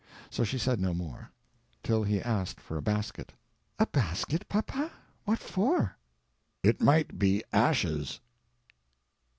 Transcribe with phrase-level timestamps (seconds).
[0.31, 3.33] So she said no more—till he asked for a basket.
[3.77, 4.89] "A basket, papa?
[5.25, 5.95] What for?"
[6.63, 8.19] "It might be ashes."